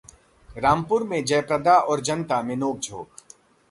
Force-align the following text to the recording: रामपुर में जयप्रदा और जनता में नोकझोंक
रामपुर 0.49 1.03
में 1.03 1.23
जयप्रदा 1.25 1.77
और 1.77 2.01
जनता 2.01 2.41
में 2.41 2.55
नोकझोंक 2.55 3.07